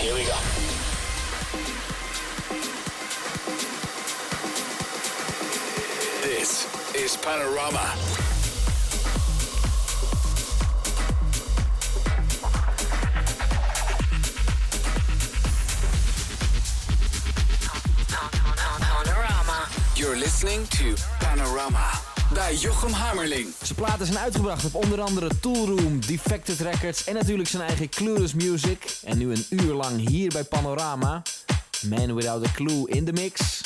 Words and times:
Here 0.00 0.14
we 0.14 0.22
go. 0.22 0.36
This 6.22 6.94
is 6.94 7.16
Panorama. 7.16 7.94
You're 19.96 20.16
listening 20.16 20.64
to 20.68 20.94
Panorama 21.18 22.07
bij 22.32 22.54
Jochem 22.54 22.92
Hammerling. 22.92 23.48
Zijn 23.62 23.78
platen 23.78 24.06
zijn 24.06 24.18
uitgebracht 24.18 24.64
op 24.64 24.74
onder 24.74 25.00
andere 25.00 25.30
Toolroom, 25.40 26.00
Defected 26.06 26.60
Records 26.60 27.04
en 27.04 27.14
natuurlijk 27.14 27.48
zijn 27.48 27.62
eigen 27.62 27.88
Clueless 27.88 28.34
Music. 28.34 28.98
En 29.04 29.18
nu 29.18 29.30
een 29.30 29.46
uur 29.50 29.74
lang 29.74 30.08
hier 30.08 30.30
bij 30.32 30.44
Panorama. 30.44 31.22
Man 31.88 32.14
Without 32.14 32.46
a 32.46 32.50
Clue 32.54 32.88
in 32.90 33.04
de 33.04 33.12
mix. 33.12 33.57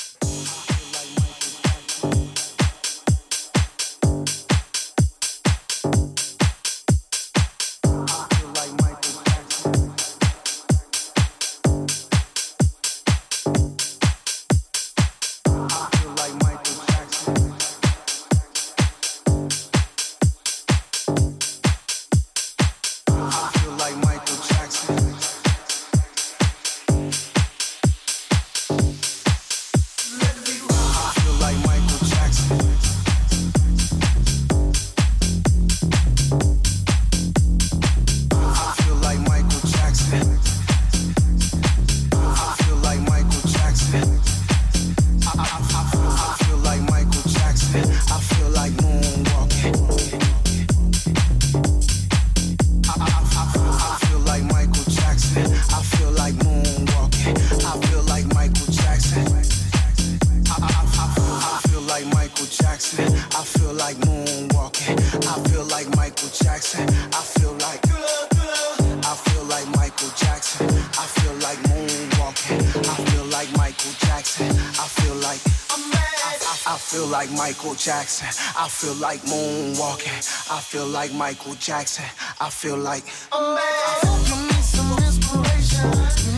Jackson. 77.76 78.26
I 78.58 78.68
feel 78.68 78.94
like 78.94 79.20
moonwalking. 79.20 80.50
I 80.50 80.60
feel 80.60 80.86
like 80.86 81.12
Michael 81.14 81.54
Jackson. 81.54 82.04
I 82.40 82.50
feel 82.50 82.76
like 82.76 83.04
I'm 83.30 83.54
mad. 83.54 84.28
You 84.28 84.36
need 84.48 84.64
some 84.64 84.98
inspiration. 84.98 86.31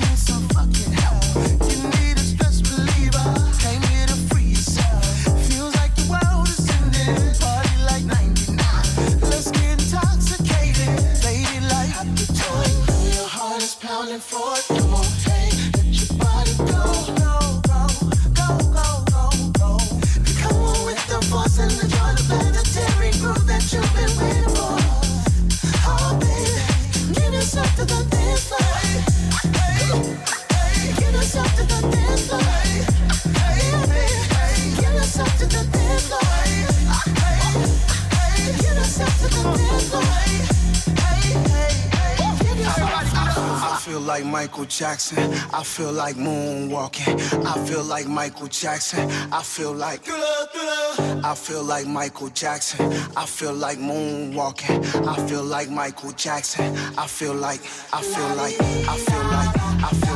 Jackson. 44.79 45.33
I 45.53 45.63
feel 45.63 45.93
like 45.93 46.17
moonwalking. 46.17 47.17
I 47.47 47.67
feel 47.67 47.85
like 47.85 48.07
Michael 48.07 48.49
Jackson. 48.49 49.11
I 49.33 49.43
feel 49.43 49.73
like. 49.73 50.01
I 50.09 51.35
feel 51.37 51.63
like 51.63 51.87
Michael 51.87 52.29
Jackson. 52.31 52.93
I 53.17 53.27
feel 53.27 53.55
like 53.55 53.79
moonwalking. 53.79 55.07
I 55.07 55.27
feel 55.27 55.45
like 55.45 55.71
Michael 55.71 56.13
Jackson. 56.13 56.77
I 56.99 57.07
feel 57.07 57.35
like, 57.35 57.61
I 57.93 58.03
feel 58.03 58.29
like, 58.37 58.61
I 58.61 58.97
feel 58.97 59.25
like, 59.37 59.57
I 59.85 59.91
feel 59.91 60.13
like, 60.13 60.14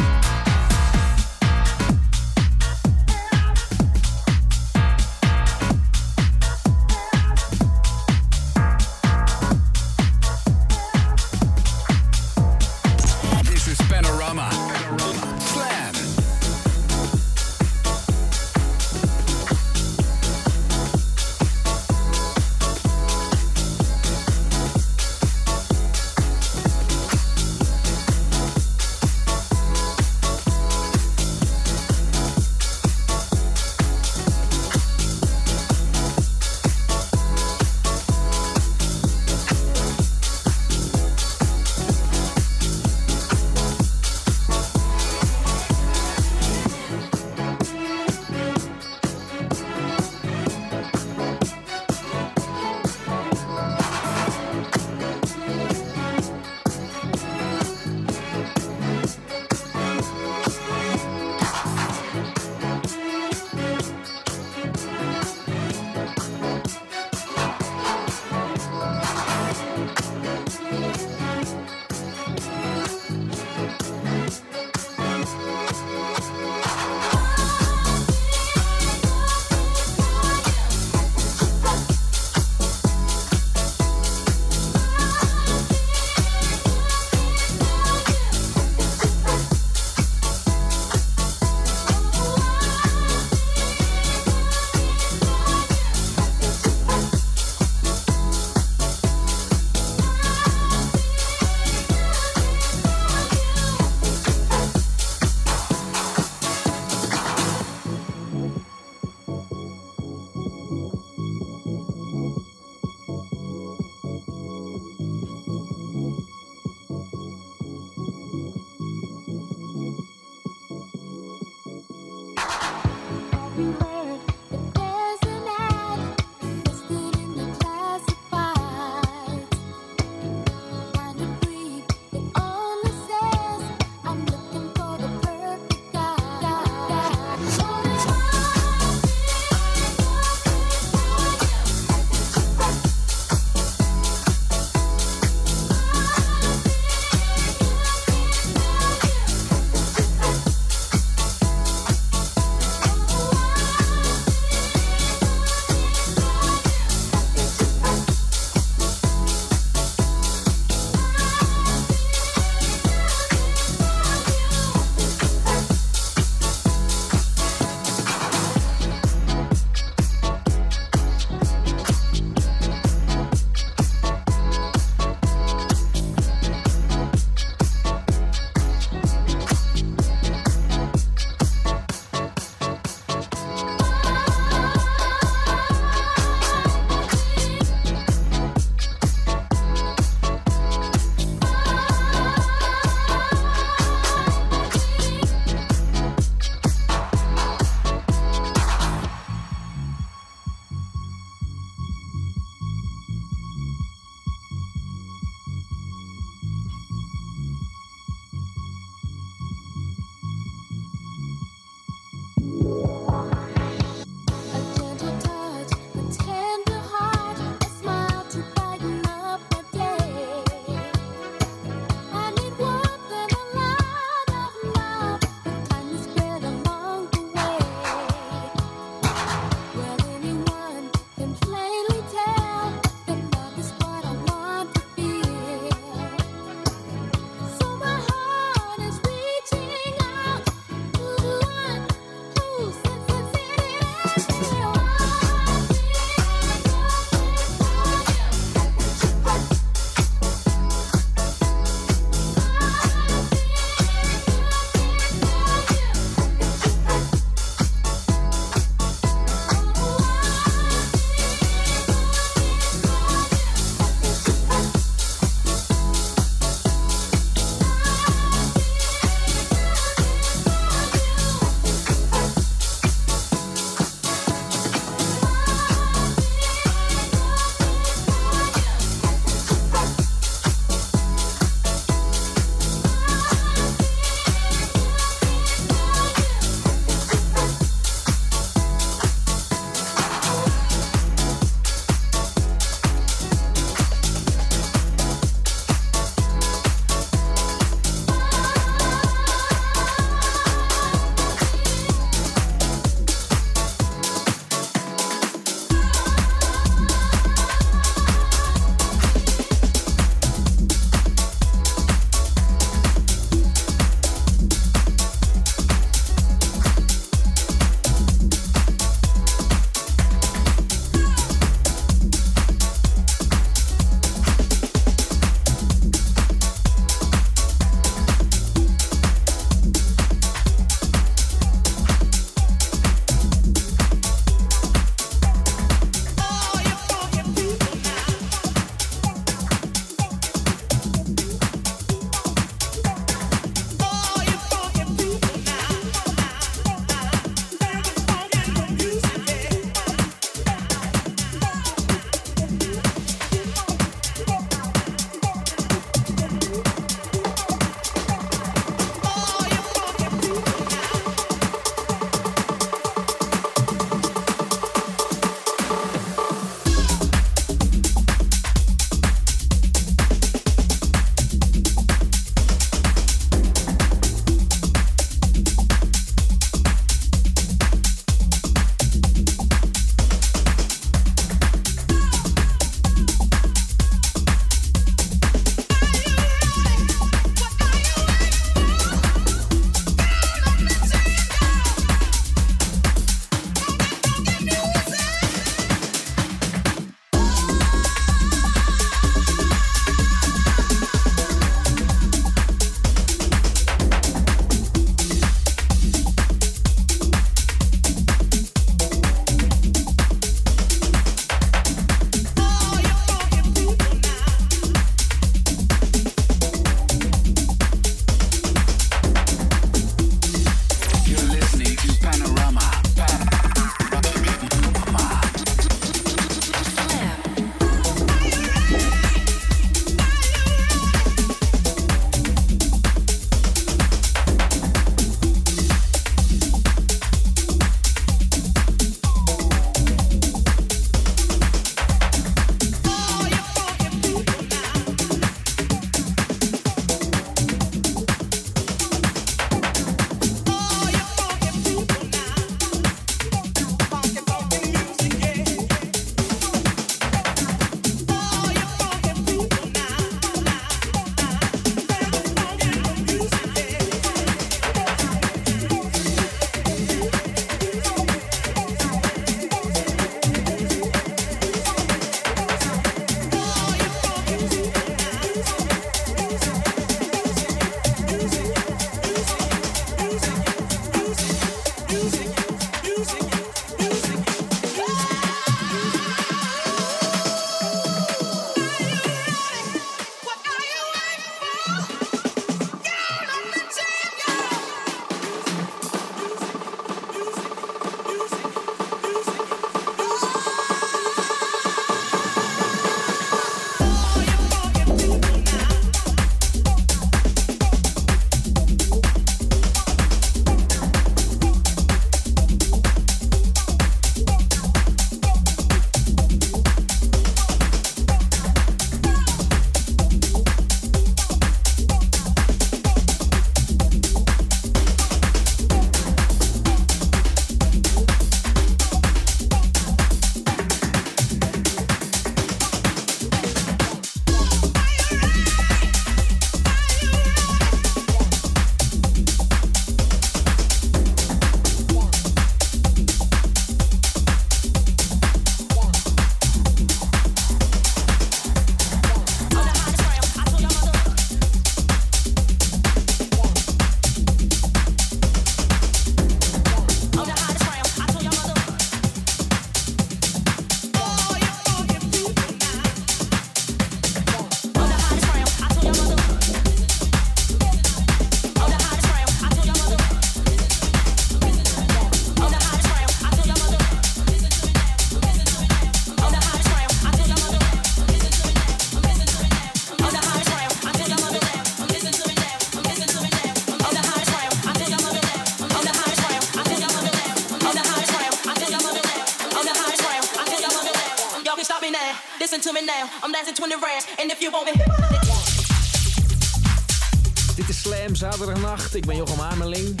zaterdagnacht. 598.36 598.94
Ik 598.94 599.06
ben 599.06 599.16
Jochem 599.16 599.40
Ameling. 599.40 600.00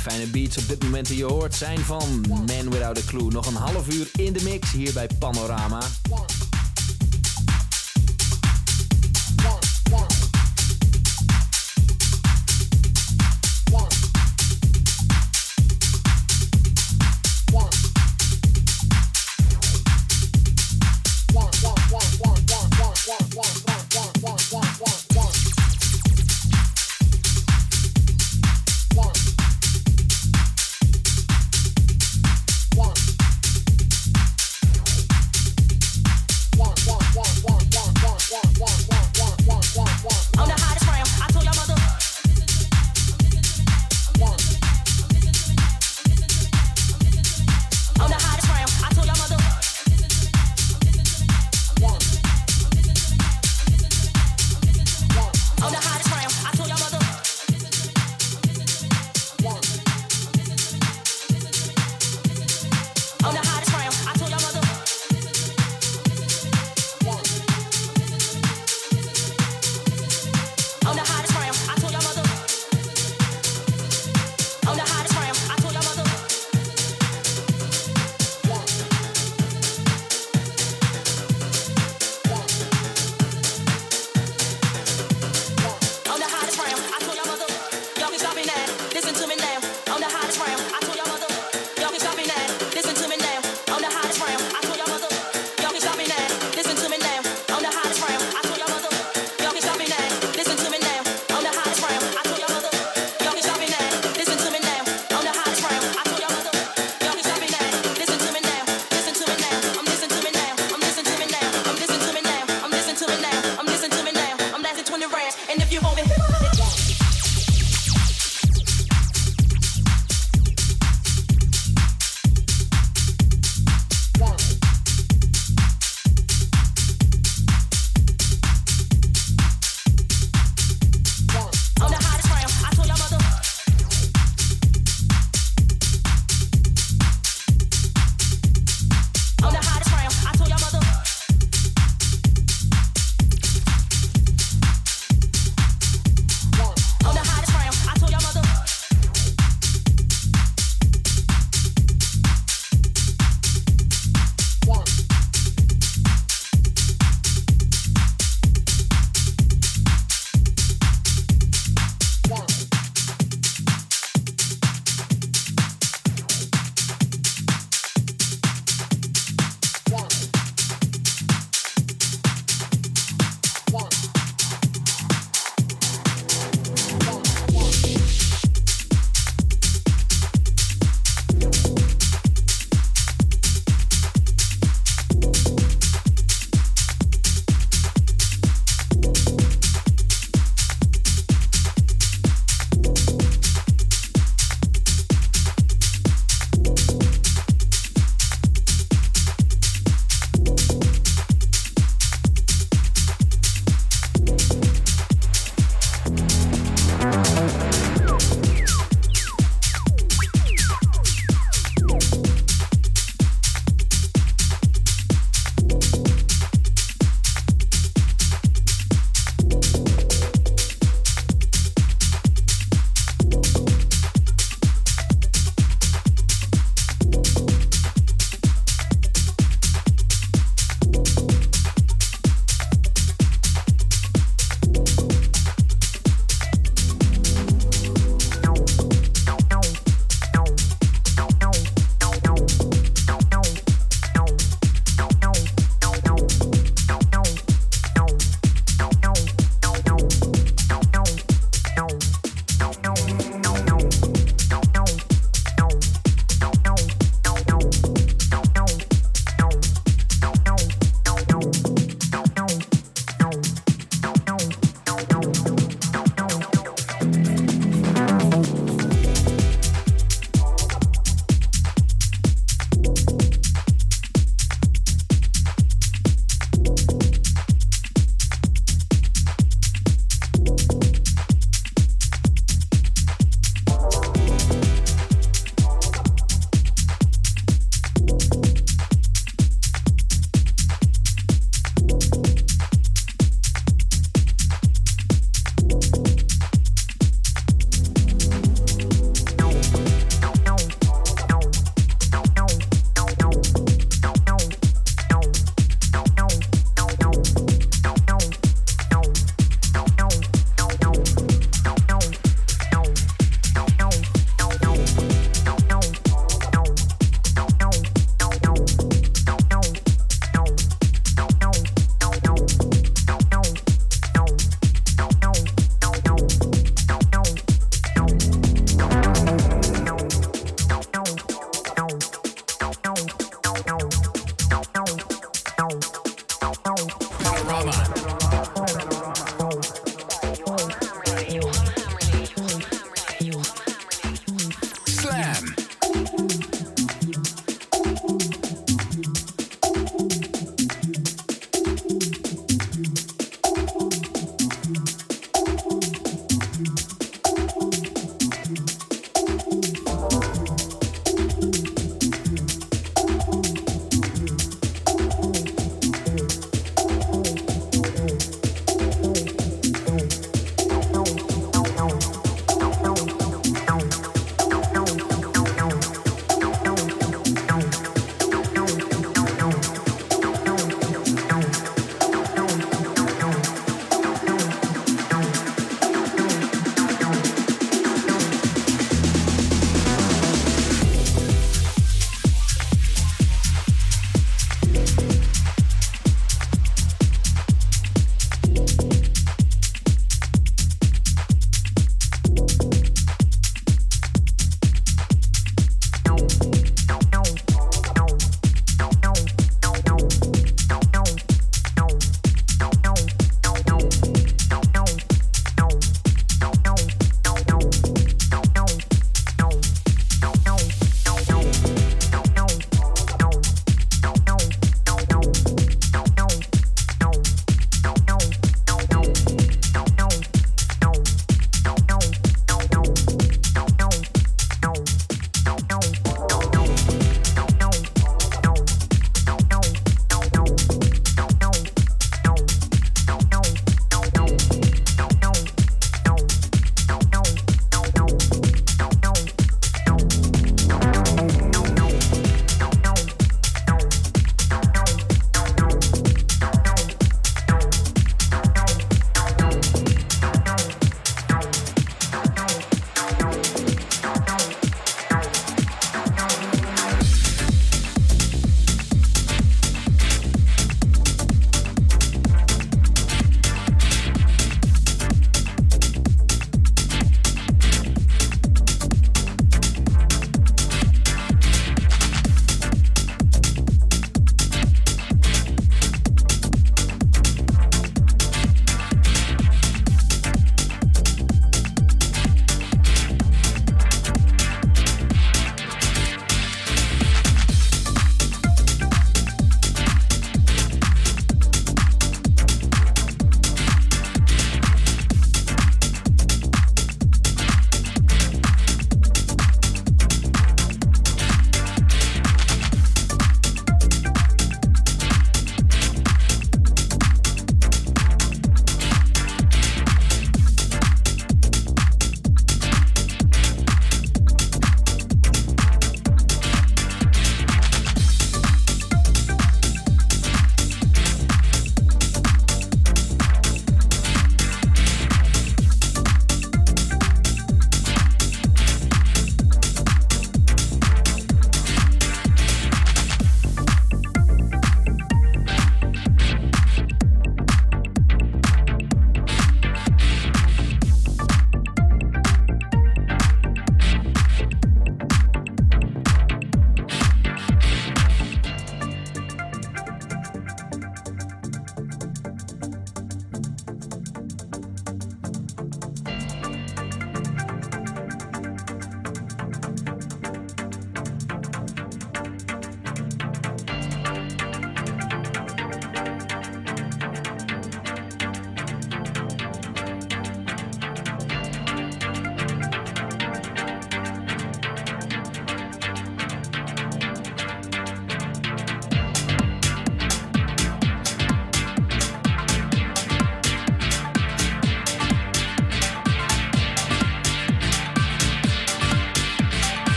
Fijne 0.00 0.26
beats 0.26 0.58
op 0.58 0.68
dit 0.68 0.82
moment 0.82 1.06
die 1.06 1.16
je 1.16 1.24
hoort 1.24 1.54
zijn 1.54 1.78
van 1.78 2.24
Man 2.28 2.70
Without 2.70 2.98
a 2.98 3.00
Clue. 3.06 3.30
Nog 3.30 3.46
een 3.46 3.54
half 3.54 3.92
uur 3.92 4.08
in 4.16 4.32
de 4.32 4.42
mix 4.42 4.72
hier 4.72 4.92
bij 4.92 5.08
Panorama. 5.18 5.82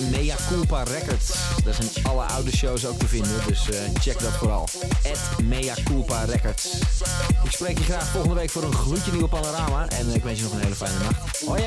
Mea 0.00 0.36
Culpa 0.48 0.82
Records. 0.82 1.32
Daar 1.64 1.74
zijn 1.74 1.88
alle 2.02 2.22
oude 2.22 2.56
shows 2.56 2.86
ook 2.86 2.98
te 2.98 3.08
vinden, 3.08 3.46
dus 3.46 3.70
eh, 3.70 3.80
check 4.00 4.20
dat 4.20 4.32
vooral. 4.32 4.68
At 4.82 5.44
Mea 5.44 5.74
Culpa 5.84 6.24
Records. 6.24 6.78
Ik 7.44 7.50
spreek 7.50 7.78
je 7.78 7.84
graag 7.84 8.08
volgende 8.08 8.36
week 8.36 8.50
voor 8.50 8.62
een 8.62 8.74
gloedje 8.74 9.12
nieuwe 9.12 9.28
panorama. 9.28 9.88
En 9.88 10.08
eh, 10.08 10.14
ik 10.14 10.22
wens 10.22 10.38
je 10.38 10.44
nog 10.44 10.52
een 10.52 10.60
hele 10.60 10.74
fijne 10.74 10.98
nacht. 10.98 11.40
Hoi! 11.40 11.62